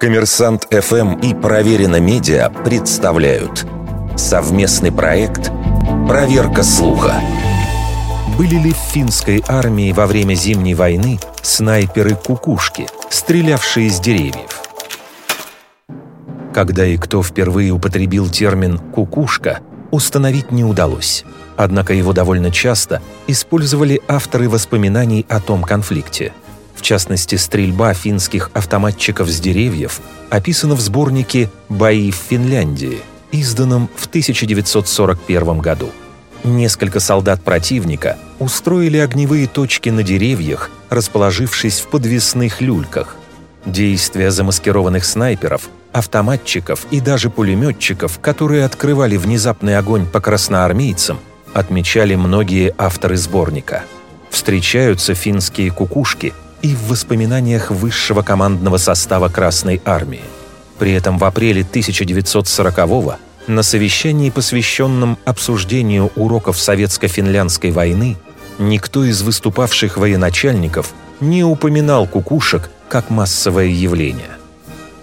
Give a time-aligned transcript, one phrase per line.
[0.00, 3.66] Коммерсант ФМ и Проверено Медиа представляют
[4.16, 5.50] совместный проект
[6.06, 7.20] «Проверка слуха».
[8.38, 14.62] Были ли в финской армии во время Зимней войны снайперы-кукушки, стрелявшие из деревьев?
[16.54, 19.58] Когда и кто впервые употребил термин «кукушка»,
[19.90, 21.24] установить не удалось.
[21.56, 26.32] Однако его довольно часто использовали авторы воспоминаний о том конфликте–
[26.78, 30.00] в частности, стрельба финских автоматчиков с деревьев
[30.30, 33.00] описана в сборнике «Бои в Финляндии»,
[33.32, 35.90] изданном в 1941 году.
[36.44, 43.16] Несколько солдат противника устроили огневые точки на деревьях, расположившись в подвесных люльках.
[43.66, 51.18] Действия замаскированных снайперов, автоматчиков и даже пулеметчиков, которые открывали внезапный огонь по красноармейцам,
[51.54, 53.82] отмечали многие авторы сборника.
[54.30, 60.22] Встречаются финские кукушки– и в воспоминаниях высшего командного состава Красной Армии.
[60.78, 68.16] При этом в апреле 1940-го на совещании, посвященном обсуждению уроков Советско-финляндской войны,
[68.58, 74.30] никто из выступавших военачальников не упоминал кукушек как массовое явление.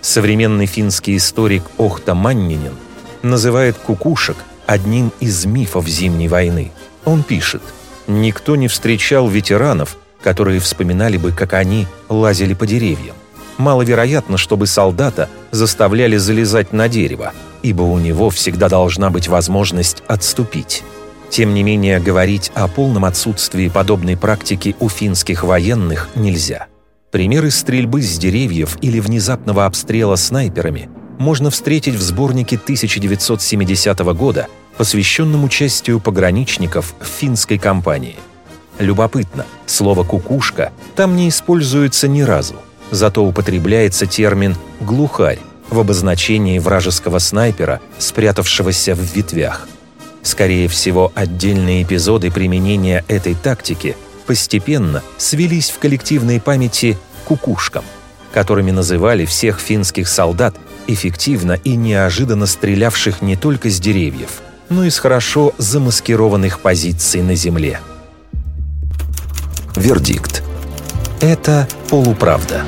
[0.02, 2.76] Современный финский историк Охта Маннинин
[3.24, 6.72] называет кукушек одним из мифов Зимней войны.
[7.06, 7.62] Он пишет,
[8.08, 13.16] «Никто не встречал ветеранов, которые вспоминали бы, как они лазили по деревьям.
[13.60, 20.82] Маловероятно, чтобы солдата заставляли залезать на дерево, ибо у него всегда должна быть возможность отступить.
[21.30, 26.66] Тем не менее, говорить о полном отсутствии подобной практики у финских военных нельзя.
[27.12, 30.90] Примеры стрельбы с деревьев или внезапного обстрела снайперами
[31.20, 38.16] можно встретить в сборнике 1970 года, посвященном участию пограничников в финской кампании–
[38.80, 42.56] Любопытно, слово «кукушка» там не используется ни разу,
[42.92, 49.68] зато употребляется термин «глухарь» в обозначении вражеского снайпера, спрятавшегося в ветвях.
[50.22, 53.96] Скорее всего, отдельные эпизоды применения этой тактики
[54.26, 57.86] постепенно свелись в коллективной памяти кукушкам,
[58.34, 60.56] которыми называли всех финских солдат,
[60.88, 67.36] эффективно и неожиданно стрелявших не только с деревьев, но и с хорошо замаскированных позиций на
[67.36, 67.80] земле.
[69.76, 70.42] Вердикт.
[71.22, 72.64] Это полуправда.